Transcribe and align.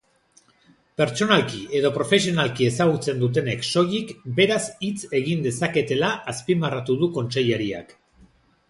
Pertsonalki 1.01 1.59
edo 1.79 1.91
profesionalki 1.97 2.67
ezagutzen 2.69 3.21
dutenek 3.25 3.69
soilik 3.73 4.15
beraz 4.41 4.61
hitz 4.89 4.99
egin 5.23 5.47
dezaketela 5.49 6.15
azpimarratu 6.35 6.99
du 7.05 7.15
kontseilariak. 7.21 7.97